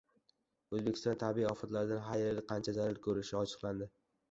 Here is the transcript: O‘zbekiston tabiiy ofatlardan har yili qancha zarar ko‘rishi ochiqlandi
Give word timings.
O‘zbekiston 0.77 1.19
tabiiy 1.25 1.47
ofatlardan 1.51 2.03
har 2.09 2.19
yili 2.25 2.47
qancha 2.55 2.77
zarar 2.81 3.01
ko‘rishi 3.07 3.41
ochiqlandi 3.45 3.93